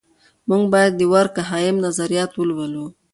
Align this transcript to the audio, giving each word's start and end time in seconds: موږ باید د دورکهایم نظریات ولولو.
موږ 0.49 0.63
باید 0.73 0.93
د 0.95 0.99
دورکهایم 1.01 1.75
نظریات 1.85 2.31
ولولو. 2.35 2.85